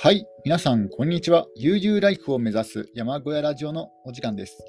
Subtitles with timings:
[0.00, 1.48] はい、皆さん、こんにちは。
[1.56, 4.64] 悠々ライフを目指す山小屋ラジオのお時間です。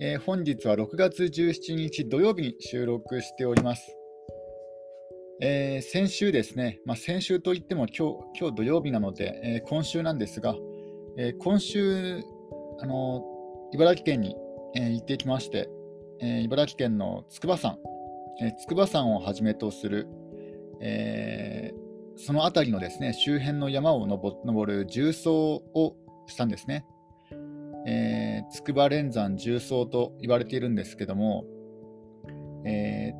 [0.00, 3.96] えー、本日は6月17日土曜日に収録しております。
[5.40, 10.56] えー、先週ですね、まあ、先週といっても今日今日土曜日なので、えー、今週なんですが、
[11.18, 12.20] え今週、
[12.80, 13.22] あの
[13.72, 14.34] 茨城県に、
[14.74, 15.68] え行ってきまして、
[16.20, 17.78] え茨城県の筑波山、
[18.42, 20.08] え筑波山をはじめとする、
[20.80, 21.63] えー
[22.16, 25.96] その辺りのですね周辺の山を登る重走を
[26.26, 26.84] したんですね。
[27.86, 31.44] えー、筑波連山重走と言われているんですけども、
[32.64, 33.12] え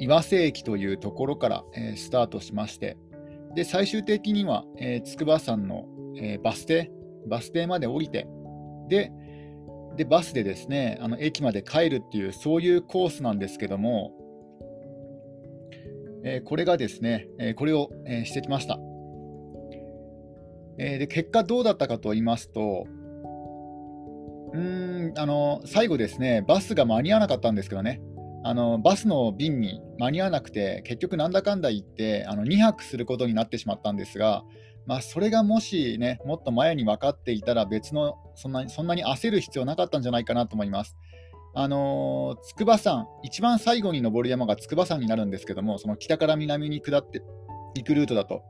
[0.00, 2.96] ー、岩瀬駅というところから、えー、スタートしまして、
[3.54, 5.84] で最終的には、えー、筑波山の、
[6.16, 6.90] えー、バス停、
[7.28, 8.26] バス停まで降りて、
[8.88, 9.12] で、
[9.96, 14.12] でバスでですねあの駅まで帰るっていう、そういうコースなんですけども、
[16.24, 18.78] えこれがですね、えこれを、えしてきました。
[20.78, 22.86] えで結果どうだったかと言いますと、
[24.52, 28.00] うんあの最後ですね、バスが間に合わなかったんですけどね、
[28.44, 34.44] あのバスの便に間に合わなくて、結局なんだかんだ言ってあの2泊することになってしまったんですが、
[34.86, 40.96] まあ、それがもしね、もっと前に分かっていたら、別のそんなそんなに焦る必要なかったんじゃないかなと思います。
[41.54, 47.22] あのー、筑波山、一番最後に登る山が筑波山になるんですけども、その北から南に下って
[47.74, 48.42] いくルートだと、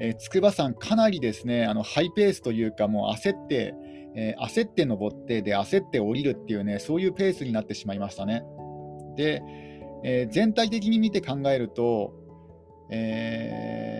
[0.00, 3.74] えー、筑波山、かなりですねあのハイペースというか、もう焦って、
[4.14, 8.42] えー、焦って登って、で焦って降りるっていうね、そういうペースになってしまいましたね。
[9.16, 9.42] で、
[10.04, 12.14] えー、全体的に見て考えると、
[12.90, 13.98] え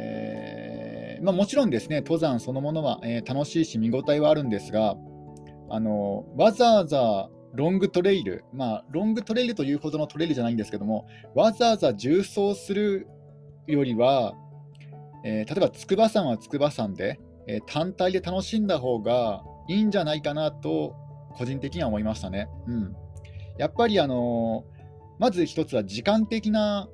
[1.20, 4.97] ーまあ、もちろんですね、登山そのものは、え、楽しいし、見応えはあるんですが、
[5.72, 13.09] あのわざわざロングトレイル、まあ、ロングトレイルというほどのトレイルじゃないんですけども、わざわざ重走する
[13.67, 14.34] よりは、
[15.25, 20.94] えー、例えば筑波山は筑波山で、えー、単体で楽しんだ方がいいんじゃないかなと、
[21.34, 22.49] 個人的には思いましたね。
[22.66, 22.97] うん、
[23.59, 24.82] やっぱり、あのー、
[25.19, 26.88] まず一つは時間的な、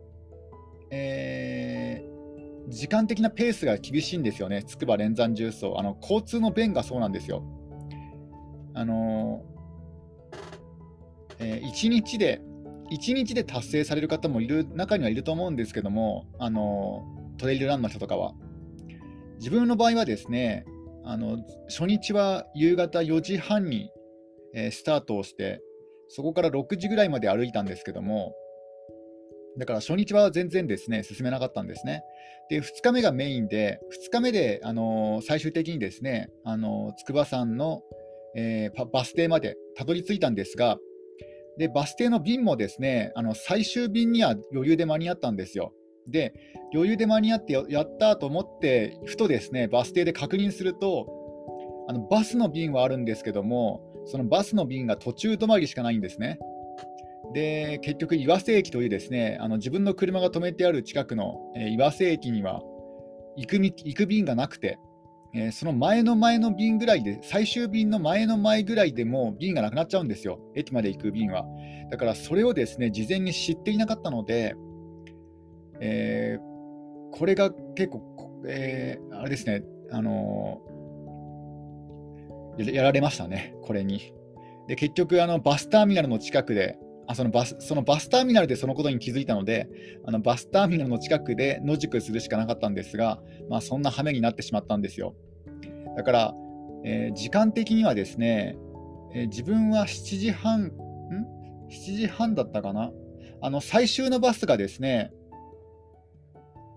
[0.91, 5.73] えー、時間的なペースが厳しいんですよね、筑波連山重走。
[5.77, 7.43] あの交通の便がそうなんですよ。
[8.73, 9.56] あのー
[11.39, 12.41] えー、1日で
[12.91, 17.05] 1日で達成される方もいる中にはいると思うんですけども、あの
[17.39, 18.33] トレイルランの人とかは。
[19.39, 20.65] 自分の場合はですね、
[21.05, 21.39] あの
[21.69, 23.91] 初日は夕方4時半に、
[24.55, 25.61] えー、スタートをして、
[26.09, 28.35] そこから6時ぐらいまで歩いたんですけども、
[29.59, 32.03] だから初日は全然ですね、進めなかったんですね。
[32.49, 37.83] で、2日目がメインで、2日目で、あのー、最終的にですね、あのー、筑波山の、
[38.37, 40.79] えー、バス停までたどり着いたんですが、
[41.59, 45.73] で、バス停の便もですね、あの最終便には余裕で間に合ったんですよ。
[46.09, 46.35] で、
[46.73, 51.07] 余裕で間に合ってやったと思って、ふとですね、バス停で確認すると、
[51.89, 56.39] あのバスの便はあるんですけども、そのバスの便が途中止まりしかないんですね。
[57.33, 62.63] で、結局、岩瀬駅というですね、あの自分の車が止めてある近くの、え、岩瀬駅には
[63.37, 64.79] 行く行く便がなくて、
[65.39, 71.45] えー、その前の前の便ぐらいで、最終便の前の前ぐらいでも便がなくなっちゃうんですよ、駅まで行く便は。
[71.91, 74.57] だからそれをですね事前に知っていなかったので、
[75.79, 80.63] えー、これが結構、えー、あれですね、あの、
[82.57, 84.15] やられましたね、これに。
[84.69, 89.69] で結局あの、バスターミナルの近くで、あそのバスそのバスターミナルでそのことに気づいたので、
[90.07, 93.21] あのバスターミナルの近くで野宿するしかなかったんですが、
[93.51, 95.15] まあ、そんな羽目になってしまったんですよ。
[95.97, 96.35] だから、
[96.85, 98.57] えー、時間的にはですね、
[99.15, 100.73] えー、自分は7時半、ん
[101.71, 102.93] ?7 時半だったかな？
[103.43, 105.13] あの最終のバスがですね、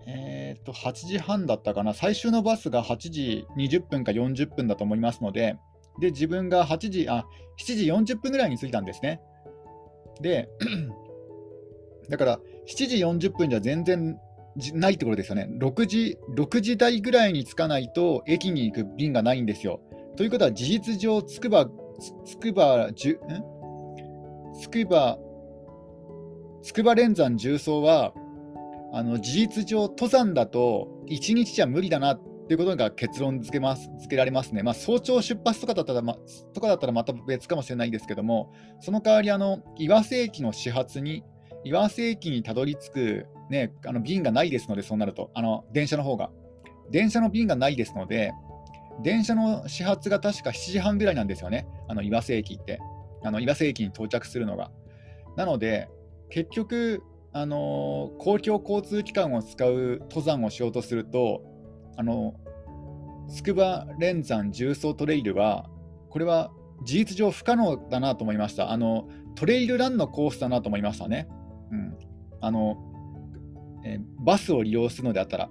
[0.06, 5.56] えー、と8時半だったかな、最終のバスが8時20分か40分だと思いますので、
[6.00, 7.26] で自分が8時あ
[7.58, 9.20] 7時40分ぐらいに着いたんですね。
[10.20, 10.48] で、
[12.08, 12.96] だから7時
[13.28, 14.18] 40分じゃ全然
[14.74, 15.48] ないってことですよね。
[15.58, 19.80] 6時、6時台ぐらいに着かないと駅に行く便がないんですよ。
[20.16, 21.68] ということは事実上、つくば、
[22.24, 23.20] つくば、じゅ
[24.60, 25.18] つくば、
[26.62, 28.12] つくば連山重曹は、
[28.92, 34.62] あの事実上、登山だと1日じゃ無理だなっていうことが結論付けます付けられますね。
[34.64, 36.16] まあ、早朝出発とかだったら、ま、
[36.52, 41.22] とかだったらまた別かもしれないですけども、その代わりあの、岩瀬駅の始発に、
[41.62, 46.30] 岩瀬駅にたどり着く、ね、あの便がないですので、そうなると、あの電車の方が。
[46.90, 48.32] 電車の便がないですので、
[49.02, 52.80] 電車の始発が確か7時半ぐらいなんですよね、あの岩瀬駅って。
[53.22, 54.70] あの岩瀬駅に到着するのが。
[55.36, 55.88] なので、
[56.30, 57.02] 結局、
[57.32, 61.42] あの公共交通機関を使う登山をしようとすると、
[61.96, 62.34] あの
[63.28, 65.68] 筑波連山重曹トレイルは、
[66.08, 66.50] これは
[66.84, 68.70] 事実上不可能だなと思いました。
[68.70, 71.28] あのトレイルランのコースだなと思いましたね。
[71.70, 71.98] うん、
[72.40, 72.76] あの
[73.84, 75.50] えバスを利用するのであったら。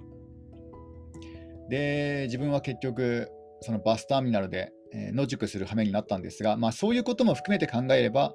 [1.68, 3.28] で、自分は結局、
[3.60, 8.34] そのバスターミナルで、え野宿する羽目になったんですが、まあ、そういうことも含めて考えれば、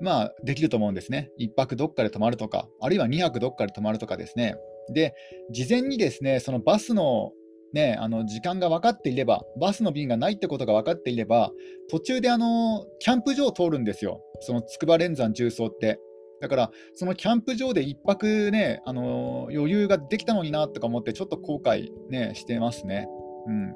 [0.00, 1.30] まあ、できると思うんですね。
[1.38, 4.56] 1泊どっかで泊まるとか、あるいは2泊どっかで泊まるとかですね。
[4.92, 5.14] で、
[5.50, 7.32] 事前にですね、そのバスの
[7.72, 11.52] ね、あの時間が分かっていれば、バスの便がないってことが分かっていれば、
[11.90, 15.98] 途中であのキャンプ場を通るんですよ、その筑波連山重曹って。
[16.42, 23.06] だから、そのキャンプ場で1泊ね、あの余裕ができたのになとか思って、ちょっと後悔、ね、してますね。
[23.46, 23.74] うん、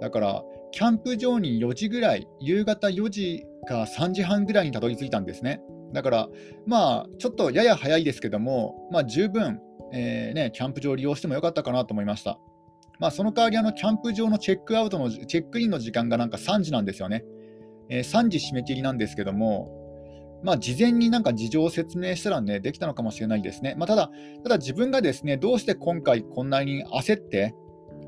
[0.00, 5.60] だから、キャンプ場に4時ぐらい、夕方4時か3時半ぐらいにたどり着いたんですね。
[5.92, 6.28] だから、
[6.66, 9.60] まあ、ちょっとやや早いですけども、まあ、十分、
[9.92, 12.38] えーね、キャンプ場を利用してもよかったかなと思いました。
[13.00, 17.24] まあ、その代わりあの、キャンプ場のチェックアウトのチェックインの時間がなんか3時なんですよね。
[17.88, 19.83] えー、3時締め切りなんですけども、
[20.44, 23.74] まあ、事前になんか事情を説明したらね、できたのかもしれないですね。
[23.78, 24.10] まあ、ただ、
[24.42, 27.54] ただ自分がですね、どうして今回こんなに焦って、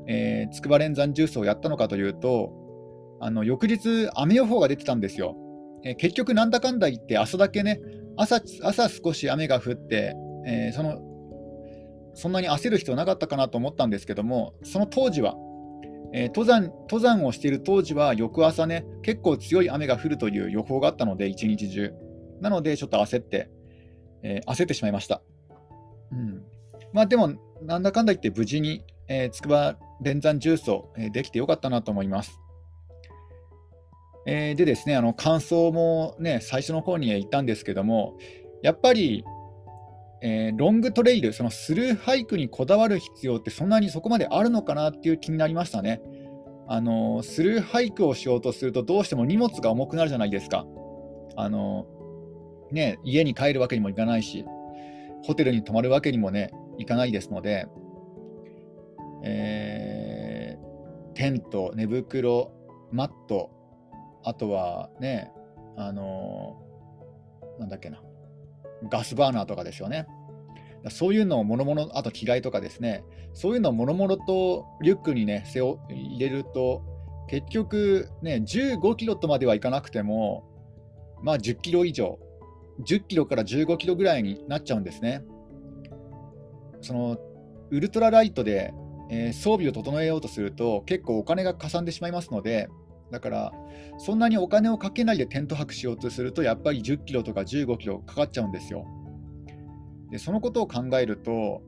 [0.07, 2.53] えー、筑波連山重曹をやったのかというと、
[3.19, 5.35] あの翌日、雨予報が出てたんですよ。
[5.83, 7.81] えー、結局、なんだかんだ言って、朝だけね、
[8.15, 11.01] 朝朝少し雨が降って、えー、その
[12.17, 15.35] そんなに焦る必要なかったかなと思ったんですけども、その当時は、
[16.13, 21.93] えー、登山登山をしている当時は、翌朝ね、結構強い雨が降るという予報があったので、一日中。
[22.41, 23.49] なので、ちょっと焦って、
[24.23, 25.21] えー、焦ってしまいました。
[26.11, 26.43] うん、
[26.93, 32.39] まあでも、なんだかんだ言って無事に、えー、筑波連山重曹、えー、できてよかったなと思います。
[34.25, 38.17] えー、でですね、あの感想もね、最初の方に言ったんですけども、
[38.61, 39.23] やっぱり
[40.21, 46.01] えー、ロングトレイル、そのスルーハイクにこだわる必要ってそんなにそこまであるのかなっていう気になりましたね。
[46.67, 50.65] あのスルーハイクをしようとするとどうしても荷物が重くなるじゃないですか。
[51.35, 51.85] あの
[52.71, 54.45] ね、家に帰るわけにもいかないし、
[55.23, 57.67] ホテルに泊まるわけにもね、いかないですので、
[59.23, 62.51] えー、テント、寝袋、
[62.91, 63.49] マット、
[64.23, 65.31] あとはね、
[65.75, 66.61] あの
[67.59, 68.01] なんだっけな、
[68.89, 70.07] ガスバーナーとかですよね。
[70.89, 73.03] そういうのをもろもろ、あと着替えとかですね、
[73.33, 76.83] そういうのをもろもろとリュックにね、背負入れると、
[77.27, 80.43] 結局ね、15キロとまではいかなくても、
[81.23, 82.19] まあ10キロ以上、
[82.85, 85.23] 10キロから15キロぐらいになっちゃうんですね。
[86.81, 87.17] その
[87.71, 88.73] ウルトラライトで、
[89.09, 92.69] えー、装備を整えようとすると、結構お金がかさんでしまいますので、
[93.11, 93.51] だから、
[93.99, 98.85] そんなにお金をかけないでテント泊しようとすると、やっぱり10キロとか15キロかかっちゃうんですよ。
[100.11, 101.61] で、そのことを考えると、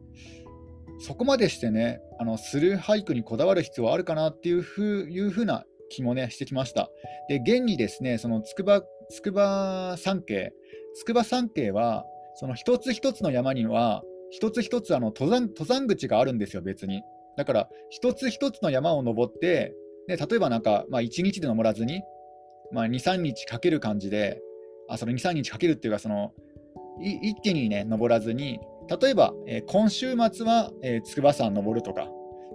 [0.99, 6.89] そこまでしてね、あのスルーハイクにこだわる必要はあるかなっていうふういうふうな気もね、してきました。
[7.29, 10.53] で、現にですね、その筑波筑波山系、
[10.95, 12.05] 筑波山系は、
[12.35, 17.01] その一つ一つの山には、一つ一つあの登山登山口があるんですよ、別に。
[17.37, 19.73] だから、一つ一つの山を登って、
[20.07, 22.01] で例えばなんか、まあ、1日で登らずに、
[22.71, 24.41] まあ、2、3日かける感じで、
[24.87, 26.33] あその2、3日かけるっていうか、その
[27.01, 28.59] 一気にね、登らずに、
[29.01, 32.07] 例えば、えー、今週末は、えー、筑波山登るとか、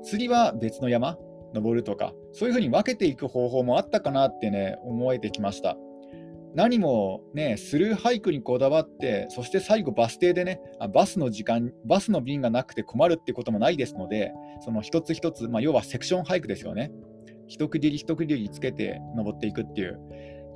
[0.02, 1.16] 次は別の山
[1.54, 5.76] 登るとか、そういうふうに分けていく方法もあったかなってね、思えてきました。
[6.54, 10.60] 何もね、スルーハイクにこだわって、そして最後バス停でね、
[10.92, 16.92] バスの時間、バスの便がなくて困るってこともないですので、その一つ一つ、まあ、要はセクションハイクですよね。
[17.48, 20.00] 一区切り一区切りつけて登っていくっていう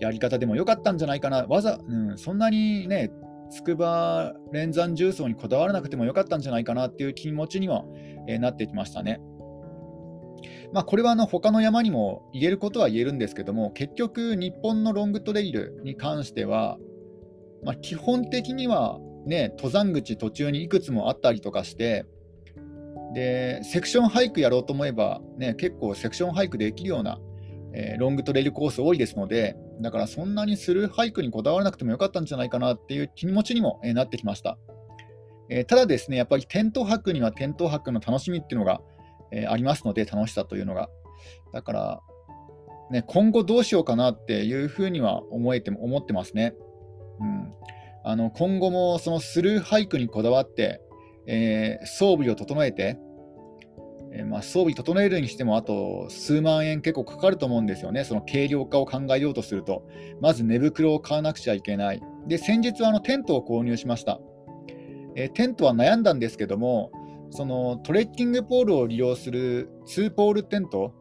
[0.01, 3.11] やり方でもよかったんじゃないかな、わざ、うん、そんなにね、
[3.51, 7.85] 筑波連山重曹にこだわらなくてもよかったんじゃないかなっていう気持ちには、
[8.29, 9.21] えー、なってきましたね。
[10.73, 16.79] まあ、これはあの他の山にも言えることは言えるんですけども、結局、日本のロングトレイルに関しては、
[17.65, 22.07] まあ、基本的には、ね、登山口途中にいくつもあったりとかして、
[23.15, 27.19] で、セクションハイクやろうと思えば、ね、結構セクションハイクできるような、
[27.73, 34.59] えー、ロングトレイルコース多いですので、だからそんなにするハイクにこだわらなくてもよかったんじゃないかなっていう気持ちにも、えー、なってきました。
[35.51, 38.81] えー、ただですね、やっぱりテント泊にはテント泊の楽しみっていうのが、
[39.31, 40.89] えありますので、楽しさというのが。
[41.53, 42.01] だから、
[42.91, 46.55] ね、今後どうしようかなっていうふうには思えて思ってますね。
[47.21, 47.53] うん、
[48.05, 50.81] あの今後もそのスルーハイクにこだわって、
[51.27, 52.99] えー、装備を整えて、
[54.13, 59.87] えー、まあ、装備整えるにしてもあと数万円結構かかると思うんですよね、その軽量化を考えようとすると。
[60.21, 62.01] まず寝袋を買わなくちゃいけない。
[62.27, 64.21] で、先日はあのテントを購入しました。
[65.15, 66.91] えー、テントは悩んだんですけども、
[67.31, 70.95] そのトレッキングポールを利用する2ポールテント、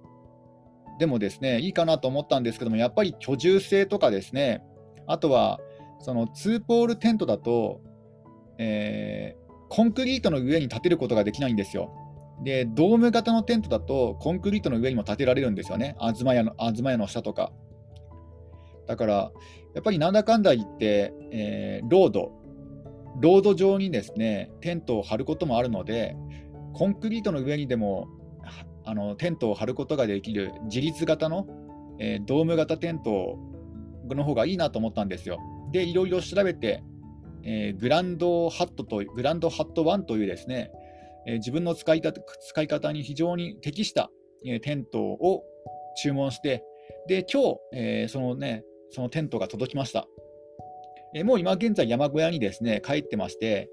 [0.99, 4.63] でもですね、いいかなと思ったんですけども、やっぱり居住性とかですね、
[5.05, 5.59] あとは、
[5.99, 7.81] その2ポールテントだと、
[8.57, 11.91] えー、コンクリートの上に建てることができないんですよ。
[12.43, 15.95] で、ドーム型のテントだと、コンクリートの上にも建てられるんですよね。
[15.99, 17.51] 東屋の東屋の下とか。
[18.85, 19.13] だから、
[19.75, 22.31] やっぱりなんだかんだ言って、えー、ロード、
[23.19, 26.15] ロード上にですね、テントを張ることもあるので、
[26.73, 28.07] コンクリートの上にでも
[28.85, 31.45] あのテントを張ることができる自立型の、
[31.99, 33.37] えー、ドーム型テント
[34.09, 35.39] の方がいいなと思ったんですよ。
[35.71, 36.83] で、いろいろ調べて、
[37.43, 40.71] えー、グランドハットとグランドハット1というですね、
[41.25, 44.09] えー、自分の使い方使い方に非常に適した、
[44.45, 45.43] えー、テントを
[46.01, 46.63] 注文して、
[47.07, 50.07] で、今日、えー、そのね、そのテントが届きました。
[51.13, 53.69] えー、もう今現在山小屋にですね、帰ってまして、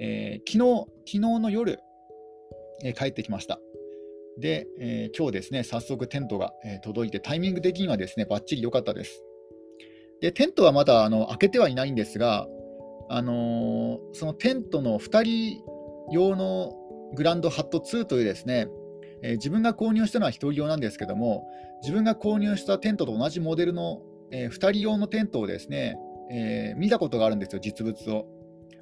[0.00, 1.78] えー、昨日、昨日の夜、
[2.82, 3.58] えー、帰ってきました。
[4.38, 9.22] で、えー、今日ですね、早速テントが、え、届いて、タイミング的にはですね、ばっちり良かったです。
[10.20, 12.48] で、テントはまだあの開けてはいないんですが、
[13.08, 15.62] あのー、そのテントの2人
[16.10, 16.72] 用の
[17.14, 18.68] グランドハット2というですね、
[19.22, 21.46] えー、自分が購入したのは1人用なんですけども、
[21.82, 25.96] 自分が購入したテントと同じモデルの、えー、2人用のテントをですね、
[26.30, 28.26] え見たことがあるんですよ、実物を。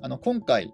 [0.00, 0.72] あの今回、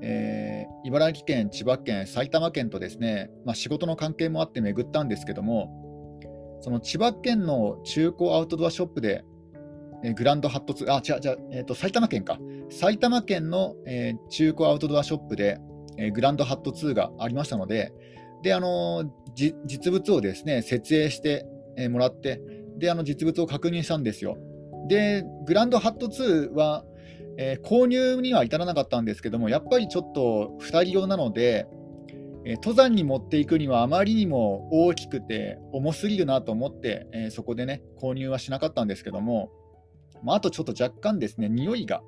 [0.00, 6.20] えー、茨城県、千葉県、埼玉県とですね、まあ、仕事の関係もあって巡ったんですけども、
[6.60, 9.24] その千葉県の中古アウトドアショップで、
[10.02, 12.38] えー、グランドハット2、あ、違う違う、えーと、埼玉県か、
[12.70, 15.58] 埼玉県の、えー、中古アウトドアショップで、
[15.96, 17.92] えー、グランドハット2がありましたので、
[18.42, 21.46] であの実物をですね設営して、
[21.76, 22.42] えもらって、
[22.76, 24.36] であの実物を確認したんですよ。
[24.86, 26.84] で、グランドハット2は、
[27.36, 31.66] えー、購入には至らなかったんですけども、やっぱりちょっと2人用なので、
[32.44, 39.50] えー、登山に持っていくにはあまりにも大きくて重すぎるなと思って、えー、そこでね、購入はしなかったんですけども、
[40.22, 42.02] まあ、あとちょっと若干ですね、匂いが、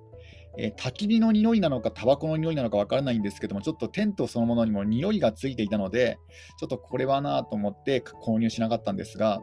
[0.58, 6.18] え焚き火の匂いなのか、タバコの匂いなのか分からないんですけども、ちょっとテントそのものにも匂いがついていたので、
[6.58, 9.40] ちょっとこれはなと思って購入しなかったんですが、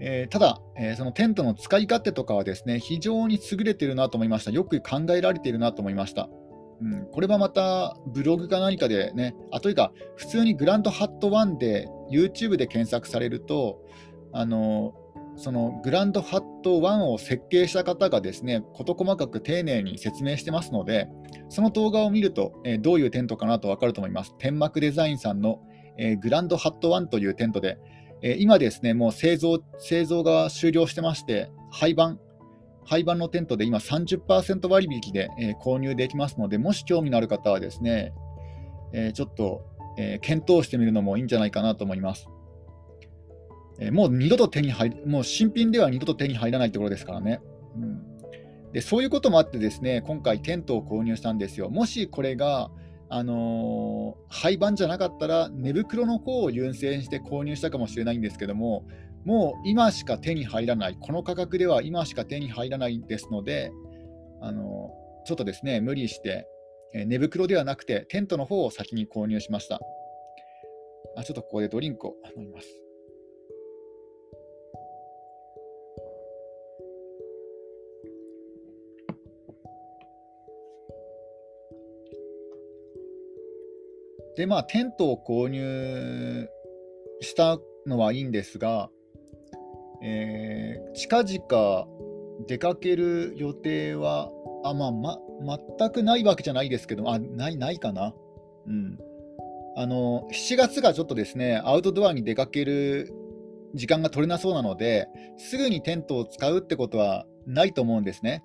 [0.00, 4.50] えー、ただ、えー、そのテントの使い勝手とかはですね非常に優れているなと思いました。
[4.50, 6.28] よく考えられているなと思いました。
[6.80, 13.80] うん、これはまたブログか何かでね、あというか、普通にグランドハット1で YouTube で検索されると、
[14.32, 14.94] あの
[15.38, 21.08] そのグランドハット1を設計した方がですね、事細かく丁寧に説明してますので、
[21.48, 24.34] その動画を見ると、えー、どういうテントかなと分かると思います。
[24.38, 25.60] 天幕デザインさんの、
[25.96, 27.78] えー、グランドハット1というテントで、
[28.22, 32.18] え今ですね、もう製造製造が終了してまして、廃盤、
[32.84, 38.12] 廃盤のテントで今30%割引で、え購入できますので、もし興味のある方はですね、
[38.92, 39.64] えちょっと、
[39.96, 42.28] え検討してみるのもいいんじゃないかなと思います。
[43.80, 47.40] えもう二度と手に入もう新品では二度と手に入らないところですからね。
[47.76, 48.08] うん
[48.72, 51.70] でそういうこともあってですね、今回テントを購入したんですよ。
[51.70, 52.70] もしこれが
[53.10, 58.84] あのー、廃盤じゃなかったら寝袋の方を優先して購入したかもしれないんですけども
[59.24, 63.72] もう今しか手に入らないこの価格では今しか手に入らないですので、
[64.40, 66.46] あのー、ちょっとですね無理して、
[66.94, 69.80] えー、寝袋ではなくてテントの方を先に購入しました。
[71.16, 72.87] あちょっとここでドリンクを飲みます。
[84.38, 86.48] で、まあ、テントを購入
[87.20, 88.88] したのはいいんですが、
[90.00, 91.88] えー、近々
[92.46, 94.30] 出かける予定は、
[94.62, 95.18] あまあ、ま、
[95.76, 98.14] 全くないわけじゃないですけど、あ、ない、ないかな。
[98.68, 98.96] うん。
[99.76, 103.12] あの、7月がちょっとですね、アウトドアに出かける
[103.74, 108.44] 時間が取れなそうなので、すぐにテントを使うってことはないと思うんですね。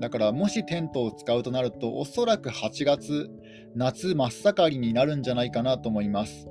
[0.00, 3.30] だからもしテントを使うとなると、おそらく8月、
[3.74, 6.48] 夏真っ盛りになるんじゃないかなと思います。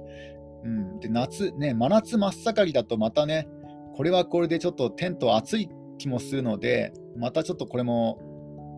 [0.64, 3.48] うん、で夏、ね、真夏真っ盛りだとまたね、
[3.96, 8.20] これはこれでちょっとテント暑い気もするので、またちょっとこれも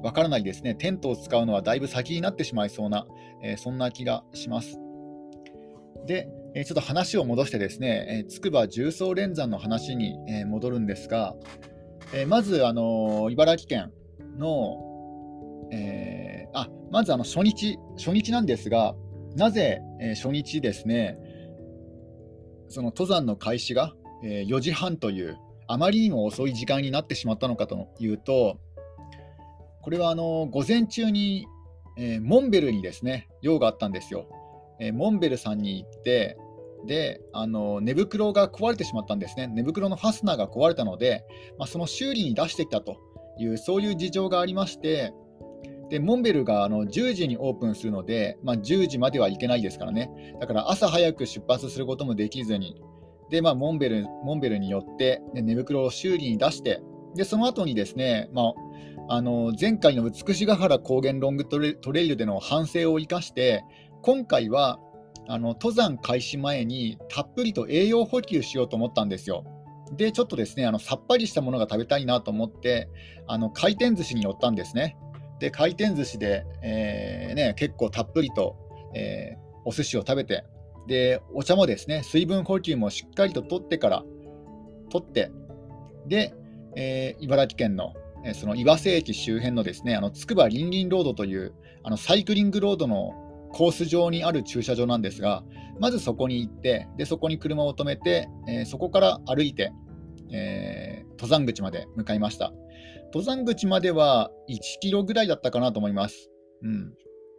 [0.03, 0.75] わからないですね。
[0.75, 3.05] テントを使うのはだいぶ先になってしまいそうな、
[3.41, 4.79] えー、そんな気がします。
[6.05, 11.35] で、えー、ちょっと話を戻してですね、つくば重曹連山の話に、え、戻るんですが、
[12.13, 13.91] えまず、あの茨城県、
[14.37, 18.95] の、えー、あまずあの初日、初日なんですが、
[19.35, 21.17] なぜ、えー、初日ですね、
[22.69, 25.37] その登山の開始が、えー、4時半という、
[25.67, 28.59] あまりにも遅い時間になってしまったのかというと、
[29.81, 31.45] これはあの午前中に、
[31.97, 34.27] えー、モンベルにですね用があったんですよ。
[34.79, 36.37] えー、モンベルさんに行って、
[36.85, 41.25] であの寝袋が壊れてしまったんですね、寝袋のファスナーが壊れたので、
[41.57, 42.97] まあ、その修理に出してきたと
[43.37, 45.13] いう、そういう事情がありまして、
[45.89, 50.09] でモンベルがあの10時にオープンするので、まあ、10時までは行けないですからね、
[50.39, 52.81] だから朝早く出発することもできずに、
[53.29, 56.81] でまあ、モンベルモンベルによって、ね、寝袋を修理に出して、
[57.15, 58.53] でその後にですね、ま
[59.07, 63.63] あ、あの前回の美しが原高原ロングトレイルでの反省を生かして、
[64.01, 64.79] 今回は
[65.27, 69.45] あの登山開始前にたっぷりと栄養補給しようと思ったんですよ。
[69.95, 72.89] で、ちょっとですね、あのさっぱりしたものが食べたいなと思って、
[73.27, 74.97] あの回転寿司に寄ったんですね。
[75.39, 78.55] で、回転寿司で、えー、ね、結構たっぷりと、
[78.93, 80.45] えー、お寿司を食べて、
[80.87, 84.03] で、お茶もですね、水分補給もしっかりと取ってから、
[84.89, 85.31] 取って、
[86.07, 86.33] で、
[86.75, 93.11] えー、茨城県のえその岩瀬駅周辺のですね、あのつくばりんりんロードというあのサイクリングロードの
[93.51, 95.43] コース上にある駐車場なんですが、
[95.79, 99.73] まずそこに行って、でそこに車を止めて、えー、そこから歩いて、
[100.33, 102.51] えー、登山口まで向かいました。
[103.05, 106.29] 登山口までは1キロぐらいだったかなと思います。
[106.63, 106.93] うん、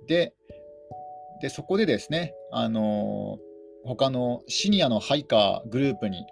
[0.06, 0.34] で
[1.40, 6.24] で、そこでですね、あのー、他のシニアのハイカーグループに、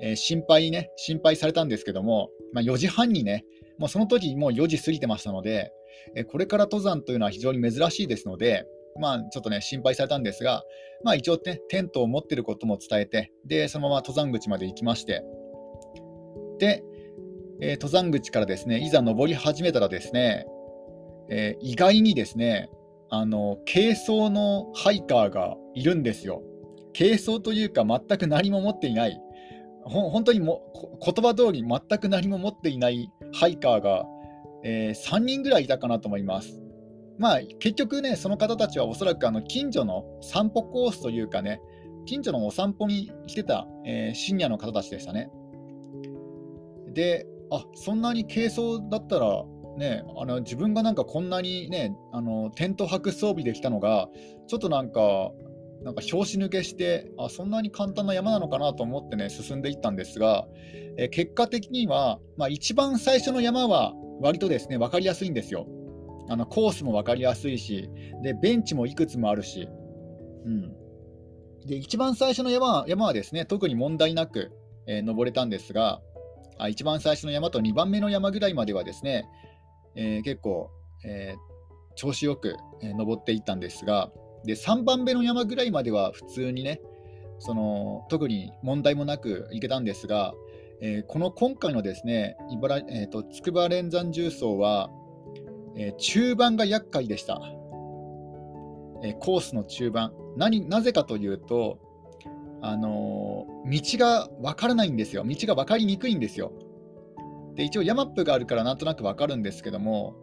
[0.00, 3.44] えー、心配ね、心配されたんですけども、まあ、4時半にね、
[3.78, 5.72] もうその時もう4時過ぎてましたので、
[6.14, 8.64] えこれから登山というのは非常に珍しいですので、
[9.00, 10.62] まあ、ちょっとね、心配されたんですが、
[11.02, 15.22] まあ、一応ね、テントを持ってることも伝えて、で、そのまま登山口まで行きまして、
[16.66, 20.46] えー、登山口からですね、いざ登り始めたらですね、
[21.30, 22.70] えー、意外にですね、
[23.10, 26.42] あの、軽装のハイカーがいるんですよ。
[26.96, 29.20] 軽装というか、全く何も持っていない、
[29.84, 30.62] 本当にも
[31.04, 34.04] 言葉通り全く何も持っていないハイカーが、
[34.62, 36.60] えー、3人ぐらいいたかなと思います。
[37.18, 41.60] まあ、結局ね、その方たちはおそらくあの近所の散歩コースというかね、
[42.06, 45.30] 近所のお散歩に来てた、えー、シニアの方たちでしたね。
[46.92, 49.44] で、あそんなに軽装だったら、
[49.76, 54.08] ね、あの自分がなんかこんなにね、あのテント泊装備できたのが、
[54.46, 55.30] ちょっとなんか、
[55.82, 60.46] なんか拍子抜けして、あそんなに簡単な山なのかなと思ってね、進んでいったんですが、
[60.98, 65.66] え結果的には、まあ、一番最初の山は割とですね分かりやすいんですよ。
[66.28, 67.90] あのコースも分かりやすいし
[68.22, 69.68] で、ベンチもいくつもあるし、
[70.44, 70.72] うん、
[71.66, 74.52] で一番最初の山山はですね特に問題なく、
[74.86, 76.00] えー、登れたんですが
[76.62, 79.26] あ、一番最初の山と2番目の山ぐらいまではですね、
[79.94, 80.70] えー、結構、
[81.04, 84.10] えー、調子よく、え登っていったんですが
[84.44, 86.80] で、3番目の山ぐらいまでは普通にね、
[87.38, 90.34] その特に問題もなく行けたんですが、
[90.82, 94.90] えこの今回のですね、茨えーと筑波連山重曹は、
[95.76, 97.40] えー、中盤が厄介でした、
[99.02, 100.12] えー、コースの中盤。
[100.36, 101.78] 何なぜかというと、
[102.62, 105.24] あの、道が分からないんですよ。
[105.26, 106.52] 道が分かりにくいんですよ。
[107.54, 110.14] で一応ヤマップがあるからなんとなく分かるんですけども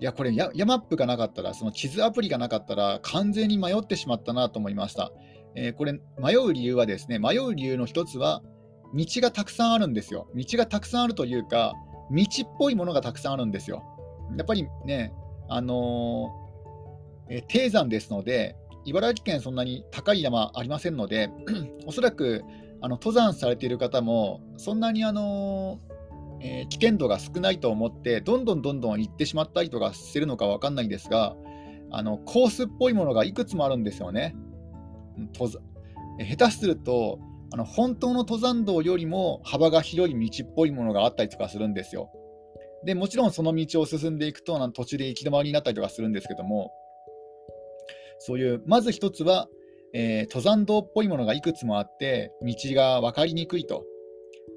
[0.00, 5.12] いやこれヤマップがなかったらその地図アプリがなかったら完全に迷ってしまったなと思いました、
[5.54, 8.42] えこれ迷う理由はですね迷う理由の一つは
[8.94, 10.28] 道がたくさんあるんですよ。
[10.34, 11.74] 道がたくさんあるというか
[12.10, 13.82] 道っぽいものがたくさんあるんですよ。
[14.36, 15.12] やっぱりね、
[15.48, 21.30] あのー、え低山ですので、茨城県そんなに高い山ありませんので、
[21.86, 22.44] おそらく
[22.80, 25.80] あの登山されている方も、そんなにあの、
[26.40, 31.36] えー、危険度が少ないと思って、どんどんどんどん行ってしまったりとかしてるのか分かんないんですが、
[31.90, 34.34] あのコースっぽいものがいくつもあるんですよね。
[35.32, 35.62] 登山
[36.18, 37.18] 下手すると
[37.52, 42.10] あの本当の登山道よりも幅が広い道っぽいものがあったりとかするんですよ。
[42.84, 46.72] でもちろんその道を進んでいくと途中で行き止まりになったりとかするんですけども
[48.26, 49.48] そういうまず一つは、
[49.92, 53.84] えー、登山道っぽいものがいくつもあって道が分かりにくいと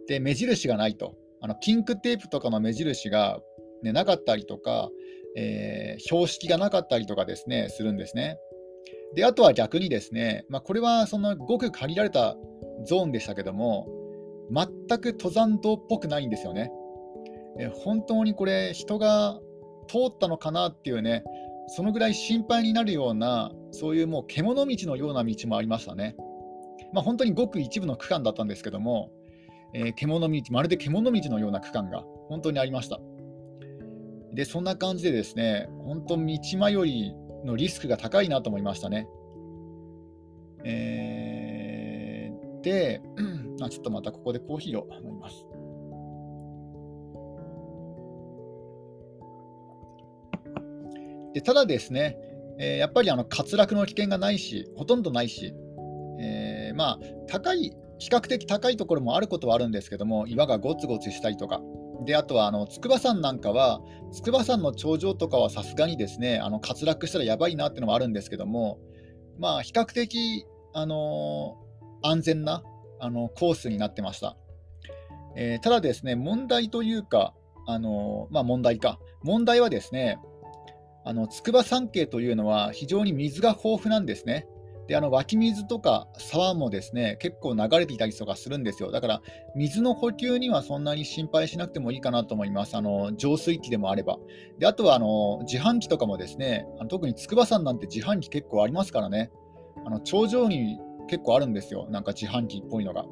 [0.07, 3.39] で目印がないとあのピンクテープとかの目印が、
[3.83, 4.89] ね、なかったりとか、
[5.35, 8.37] えー、標識がなかったりとかですねするんですね。
[9.15, 12.35] であとは逆にですね、まあ、これはそのごく限られた
[12.85, 13.87] ゾーンでしたけども
[14.51, 14.67] 全
[14.99, 16.71] く登山道っぽくないんですよね。
[17.59, 19.39] え本当にこれ、人が
[19.87, 21.23] 通ったのかなっていうね、
[21.67, 26.15] そのぐらい心配になるような、そういうもう獣道のような道もありましたね。
[26.93, 29.11] まあ、本当にごく一部の区間だったんですけども、
[29.73, 32.99] えー、獣道、まるで獣道のような区間が本当にありました。
[34.33, 36.37] で、そんな感じでですね、本当、道迷
[36.87, 39.07] いのリスクが高いなと思いましたね。
[40.63, 43.01] えー、で、
[43.61, 45.45] あ、ちょっとまたここでコーヒーを飲みます。
[51.33, 52.17] でただですね、
[52.59, 55.53] えー、やっぱりあの滑落の危険がないし、ほとんどないし、
[56.19, 61.61] えー、まあ、高い、比較的高いところもあることはあるんですけども、岩がゴツゴツしたりとか、
[62.05, 68.79] であとはあの筑波山なんかは、筑波山の頂上とかはさすがにですねあの滑落したらやばいなっていうのもあるんですけども、
[69.39, 72.63] まあ、比較的、あのー、安全な
[72.99, 74.37] あのコースになってました。
[75.35, 77.33] えー、ただですね、問題というか、
[77.67, 80.17] あのー、まあ、問題か、問題はですね、
[81.07, 84.45] あの筑波山系というのは非常に水が豊富なんですね。
[84.87, 88.91] であの湧き水とか沢もですね結構流れていたりとかするんですよ。
[88.91, 89.21] だから
[89.55, 92.75] 水の補給にはそんなに心配しなくてもいいかなと思います。
[92.75, 94.17] あの浄水器でもあれば。
[94.59, 99.31] であとはあの自販機とかもですねあの特に筑波山なんて自販機結構ありますからね。
[99.85, 101.87] あの頂上に結構あるんですよ。
[101.89, 103.05] なんか自販機っぽいのが。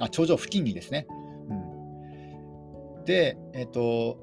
[0.00, 1.06] あ頂上付近にですね。
[1.48, 4.18] うん、で、えっ、と、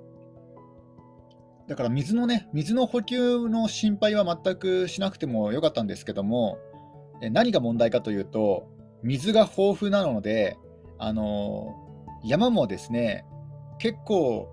[1.67, 6.60] だから水のね、水の補給の心配は全くしなくてもよかったんですけども、
[7.32, 8.67] 何が問題かというと、
[9.04, 10.58] 水が豊富なので、
[10.97, 11.75] あの
[12.23, 13.25] 山もですね、
[13.80, 14.49] 結構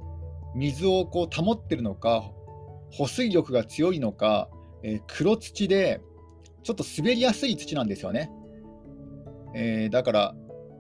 [0.55, 2.31] 水をこう保ってるのか、
[2.91, 4.49] 保水力が強いのか、
[4.83, 6.01] えー、黒土で
[6.63, 8.31] ちょっと滑りやすい土なんですよね。
[9.55, 10.35] えー、だから、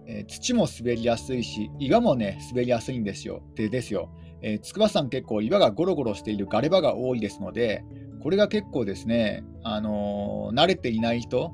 [0.06, 3.42] えー、土も滑りやすいし、岩もね、滑りやすいんですよ。
[3.54, 4.10] でですよ、
[4.42, 7.84] え筑波山結構岩がゴロゴロしているガレ場が多いですので、
[8.22, 11.52] これが結構ですね、あの慣れていない人、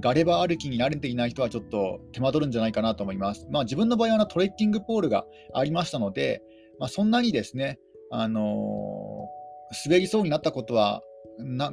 [0.00, 3.46] ガレバ歩きに慣れていない人はちょっと手間取るんじゃないかなと思います。
[3.50, 6.42] まあ、自分の場合はトレッキングポールがありましたので、
[6.78, 7.78] まあ、そんなにですね、
[8.10, 11.02] あのー、滑りそうになったことは
[11.38, 11.72] な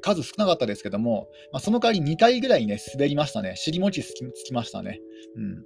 [0.00, 3.54] 数少なかったですけども、まあ、その代わり2回ぐらいね、滑りましたね。
[3.56, 5.00] 尻餅つきつきましたね。
[5.36, 5.64] うん。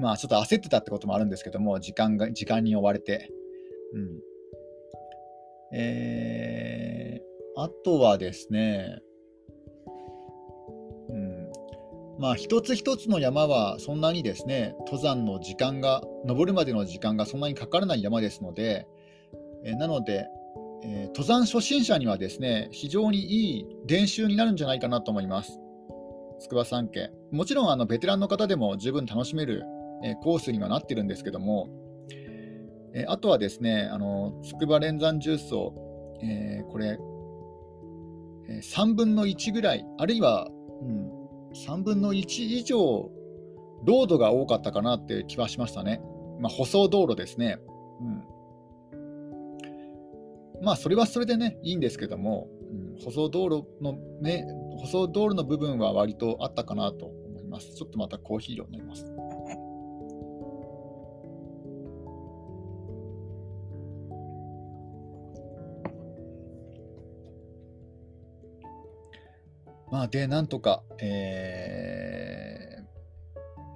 [0.00, 3.30] まあ、ちょっと焦ってたってこともあるんですけども、時間が、時間に追われて。
[3.94, 4.20] うん。
[5.72, 9.00] えー、あとはですね、
[12.20, 18.86] まあ、一つ一つの山はそんなにですね登山の時間が登るまでの時間がそんなにかからない山ですので、
[19.64, 20.26] えなので、
[20.84, 25.58] えー、登山初心者にはですね非常にいい練習になるんじゃないかなと思います
[26.40, 29.64] 筑波山系もちろんあのベテランの方でも十分楽しめる、
[30.02, 31.68] え、コースにはなってるんですけども、
[32.92, 35.74] え、あとはですねあの筑波連山重曹、
[36.22, 36.98] えこれ、
[38.48, 40.48] え3分の1ぐらいあるいは、
[40.82, 41.20] うん
[41.54, 43.10] 3分の1以上、
[43.84, 46.00] ロードが多かったかなって気はしましたね。
[46.38, 47.58] まあ、舗装道路ですね。
[48.00, 48.22] うん。
[50.62, 54.46] まあ、それはそれでね、いいんですけども、うん、舗装道路のね、
[54.78, 57.74] 舗装道路の部分は割とあったかなと思います。
[57.74, 59.04] ちょっとまたコーヒー量になります。
[69.90, 72.76] まあ、で、なんとか、え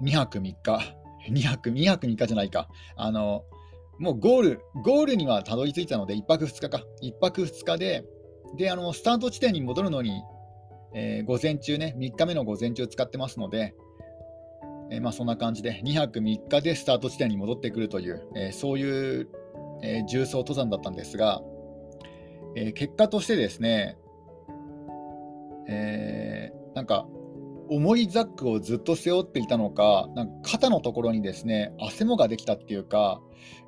[0.01, 0.55] ー、2泊3日、
[1.29, 3.43] 2泊、2泊3日じゃないか、あの、
[3.99, 8.05] もうゴール、ゴールにはたどり着いたので、1泊2日か、1泊2日で、
[8.57, 10.21] で、あの、スタート地点に戻るのに、
[10.93, 13.75] えー、午前中ね、3日目の午前中使ってますので、
[14.91, 19.29] えー、まあ、そんな感じで、2泊3日でスタート地点に戻ってくるという、えー、そういう、
[19.83, 21.41] え重曹登山だったんですが、
[22.55, 23.97] え結果としてですね、
[25.67, 27.07] えー、なんか
[27.69, 33.21] 重いザックをずっと背負っていたのか、なんか肩のところにですね、汗もができたっていうか、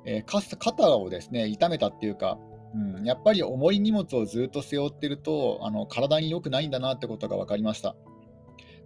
[0.04, 2.38] えー、肩をですね、痛めたっていうか、
[2.74, 7.96] うん、やっぱり重い荷物をずっと背負ってると、あの体に良くないんだなってことが分かりました。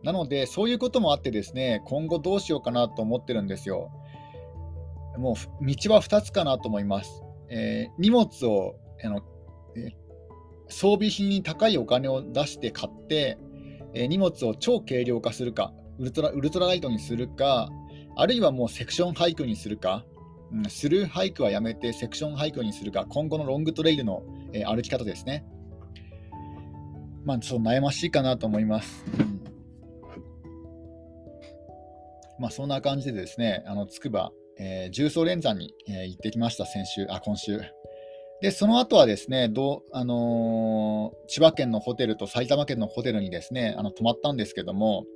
[0.03, 3.91] なので、そういうこともあってですね、今後どうしようかなと思ってるんですよ。
[5.19, 7.23] もう道は2つかなと思います。
[7.51, 9.23] えー、荷物をあの、
[10.73, 13.39] 装備品に高いお金を出して買って、
[13.95, 17.69] え荷物を超軽量化するかウルトラ、ウルトラライトにするか、
[18.17, 20.05] あるいはもうセクションハイクにするか、
[20.53, 25.45] うん、スルーハイクはやめてセクションハイクにするか、今後のロングトレイルの、え歩き方ですね。
[27.25, 29.05] まあ、ちょっと悩ましいかなと思います。
[29.19, 29.33] うん
[32.43, 37.61] まあ、そんな感じでですね、あのつくば、え、重曹連山に、えー、行ってきました、先週、あ、今週。
[38.43, 45.07] で、その後はですね、どあのー、千葉県のホテルと埼玉県のホテルにですね、あの泊まったんですけども、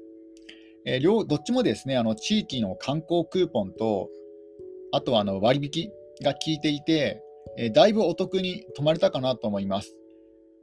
[0.84, 4.08] えー、両どっちもですね、あの地域の観光クーポンと、
[4.92, 5.90] あとはあの割引
[6.24, 7.20] が効いていて、
[7.58, 9.98] えー、だいぶお得に泊まれたかなと思います。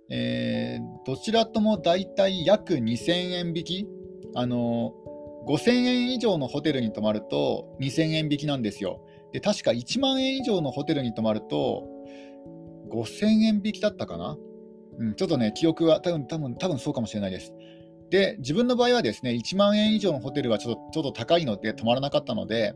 [0.09, 3.87] えどちらともだいたい約2000円引き、
[4.35, 4.93] あの
[5.47, 9.01] 5000円以上のホテルに泊まると2000円引きなんですよ。
[9.33, 11.92] で確か1万円以上のホテルに泊まると
[12.93, 14.37] 5000円引きだったかな、
[14.99, 17.53] うん、ちょっとね、記憶は多分多分多分そうかもしれないです。
[18.09, 22.73] で、自分の場合はですね、1万円以上のホテルはちょっとちょっと高いので泊まらなかったので、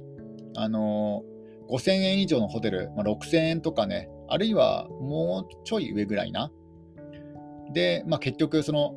[0.56, 6.52] あのー、5000円以上のホテル、まあ、6000円とかね、あるいはもうちょい上ぐらいな。
[7.74, 8.96] で、まあ、結局、その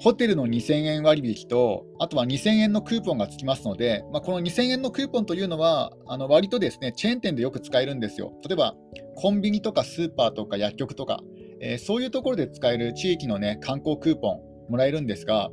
[0.00, 8.32] ホテルの2000円割引と、あとは2000円のクーポンがつきますので、まあ、この2000円のクーポンというのは、あの割とですね、チェーン店でよく使えるんですよ。
[8.46, 8.74] 例えば、
[9.14, 11.20] コンビニとかスーパーとか薬局とか、
[11.60, 15.50] えー、そういうところで使える地域のね、観光クーポンもらえるんですが、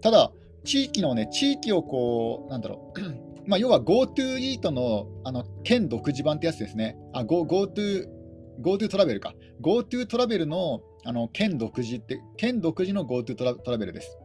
[0.00, 0.32] ただ、
[0.64, 3.00] 地域のね、地域をこう、なんだろう、
[3.46, 6.96] まあ、要は GoTo イートのあの県独自版ってやつですね。
[7.12, 8.06] GoTo、
[8.60, 9.34] GoTo トラベルか。
[9.60, 14.18] GoTo トラベルのあの県独自って、県独自の GoTo トトラベルです。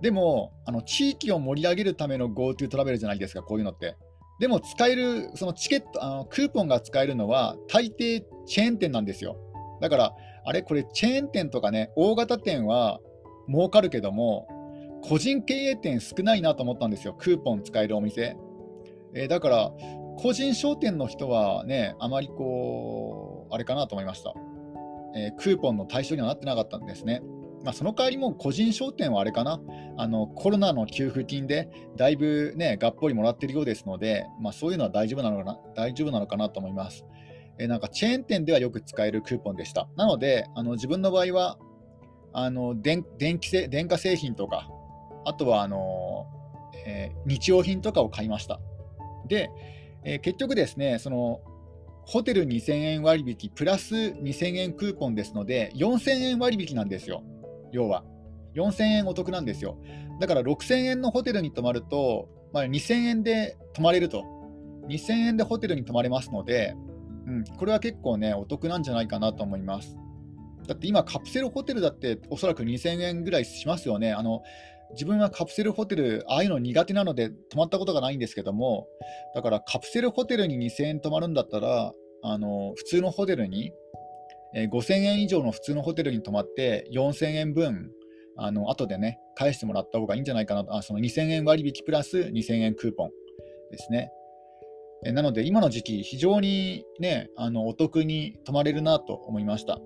[0.00, 3.96] でも、あの地域を盛り上げるための GoTo トラベルじゃないですか、こういうのって。
[4.40, 9.36] でも使える、そのチケット、あのクーポンが使えるのは、大抵チェーン店なんですよ。
[9.80, 10.14] だから、
[10.44, 13.00] あれ、これチェーン店とかね、大型店は
[13.48, 14.46] 儲かるけども、
[15.02, 18.36] 個人経営店少ないなと思ったんですよ、クーポン使えるお店。
[19.14, 19.72] えー、だから、
[20.18, 24.34] 個人商店の人はね、あまりこう、あれかなと思いました。
[25.14, 27.22] えー、クーポンの対象にはなってなかったんですね。
[27.64, 29.60] まあ、その代わりも個人商店はあれかな
[29.96, 37.04] あの、コロナの給付金でだいぶね、がっぽりもらってるようですので、まあ、そういうのは大丈夫なのかな大丈夫なのかなと思います。
[37.58, 39.88] え、なんかチェーン店ではよく使えるクーポンでした。
[39.96, 41.58] なので、あの自分の場合は
[42.32, 44.68] あの電電気製電化製品とか、
[45.24, 46.26] あとはあの、
[46.86, 48.60] えー、日用品とかを買いました。
[49.26, 49.50] で、
[50.04, 51.40] えー、結局ですね、その
[52.08, 57.22] ホテル2000円割引プラス2000円クーポンですので、4000円割引なんですよ、
[57.70, 58.02] 要は。
[58.54, 59.76] 4000円お得なんですよ。
[60.18, 64.24] だから6000円のホテルに泊まると、まあ、2000円で泊まれると。
[64.88, 66.74] 2000円でホテルに泊まれますので、
[67.26, 69.94] うん、これは結構ね、お得なんじゃないかなと思います。
[70.66, 74.14] だって今、カプセルホテルだっておそらく2000円ぐらいしますよね。
[74.14, 74.42] あの
[74.92, 78.86] 自分はカプセルホテル、ああいうの苦手なので泊まったことがないんですけども、
[79.34, 83.72] だからカプセルホテルに2000円泊まるんだったら、あの普通のホテルに、
[84.54, 87.90] えー、5000円以上の普通のホテルに泊まって4000円分、
[88.36, 93.10] あの後でね、返してもらった方がいいんじゃないかなと、あその2000円割引プラス2000円クーポン
[93.70, 94.10] ですね。
[95.04, 99.78] えなので、今の時期、非常にね、あのお得に泊まれるなと思いました。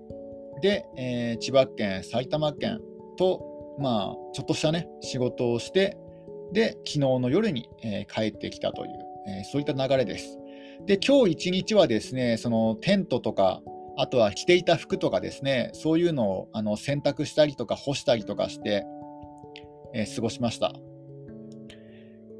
[0.61, 2.79] で、えー、千葉県、埼玉県
[3.17, 5.97] とまあ、ちょっとしたね、仕事をして、
[6.51, 8.91] で、昨日の夜に、えー、帰ってきたという、
[9.27, 10.37] えー、そういった流れです。
[10.85, 13.61] で、今日一日はですね、そのテントとか、
[13.97, 18.85] あとは着ていた服とかですね、そういうのをあの洗濯したりとか干したりとかして、
[19.93, 20.73] えー、過ごしました。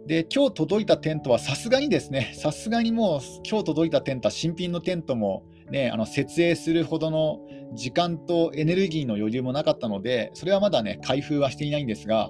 [0.05, 3.19] で、今日届いたテントはさすがにですね、さすがにもう
[3.49, 7.39] 今日届いたテントは新品のテントもね、あの設営するほどの
[7.73, 12.29] 時間とエネルギーの余裕もなかったので、それはまだね、開封はしていないんですが、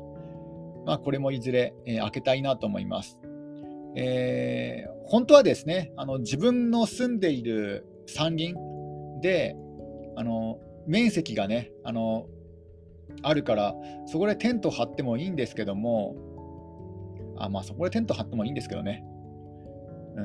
[0.86, 3.20] まあ、これもいずれ、えー、開けたいなと思います。
[3.96, 8.56] えー、本当はですね、あの自分の住んでいる山林
[9.22, 9.56] で、
[10.16, 12.28] あの面積がねあの、
[13.22, 13.76] あるから、
[14.08, 16.16] そこでテント張ってもいいんですけども、
[17.38, 19.04] あまあ、そこでテント張ってもいいんですけどね、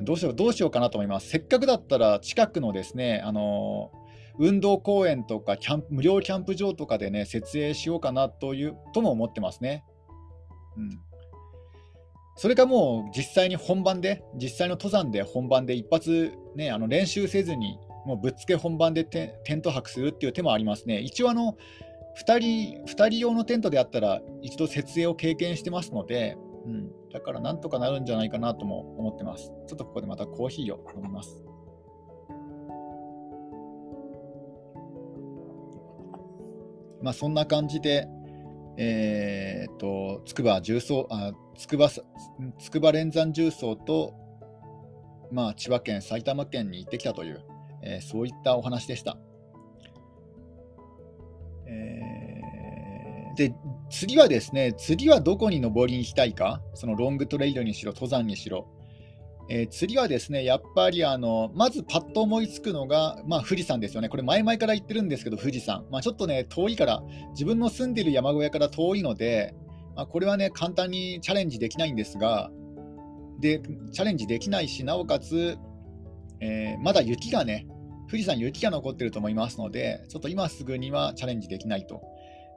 [0.02, 1.28] どうしよう、どうしようかなと思います。
[1.28, 3.90] せっかくだったら、近くのですね、あの
[4.38, 9.84] 運動公園とかキャン無料キャンプ場とかでね、設営しようかなというとも思ってますね。
[10.76, 11.00] うん。
[12.36, 21.00] それかもう実際に本番で、実際の登山で本番で一発、ね、あの練習せずに、もうぶっつけ本番でテント泊するっていう手もありますね。
[21.00, 21.56] 一応あの
[22.24, 29.52] 2人、2人用のテントであったら、一度設営を経験してますので、うん、だからなんとかなるんじゃないかなとも思ってます。
[29.66, 31.44] ちょっとここでまたコーヒーを飲みます。
[37.02, 38.08] まあそんな感じで、
[38.76, 41.88] えー、っと、筑波重曹、あ筑波、
[42.58, 44.14] 筑波連山重曹と、
[45.32, 47.44] まあ千葉県、埼玉県に行ってきたという、
[47.82, 49.18] えー、そういったお話でした。
[51.66, 53.54] えー、で、
[53.90, 58.68] 次はですね、次はどこに登りに行きたいか、そのロングトレイルにしろ、登山にしろ。
[59.50, 64.10] えー、次はですね、やっぱりあのまずパッと思いつくのが、まあ、富士山ですよね。
[64.10, 65.86] これ前々から言ってるんですけど、富士山。
[65.90, 69.54] まあ、ちょっとね、遠いから、自分の住んでる山小屋から遠いので、
[69.96, 72.50] まあ、これはね、簡単にチャレンジできないんですが、
[73.40, 73.60] で、
[73.92, 75.56] チャレンジできないし、なおかつ、
[76.40, 77.66] えー、まだ雪がね、
[78.08, 82.02] 富士山雪が残ってると思いますので、ちょっと今すぐにはチャレンジできないと。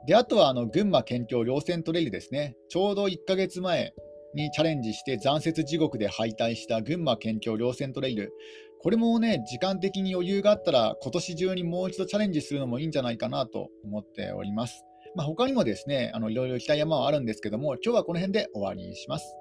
[0.06, 2.56] で、あとはあの群馬県境稜線トレイルですね。
[2.68, 3.94] ちょうど1ヶ月前
[4.34, 8.32] にチャレンジして残雪地獄で敗退した群馬県境稜線トレイル。
[8.80, 14.84] これもね、時間的に余裕があったら今年中にもう一度チャレンジするのもいいんじゃないかなと思っております。
[15.14, 19.36] まあ、他にもですね、あのいろいろ行きたい山はあるんですけども、今日はこの辺で終わりにします。